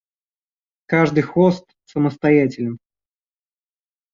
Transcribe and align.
Каждый 0.91 1.21
хост 1.31 1.65
самостоятелен 1.91 2.73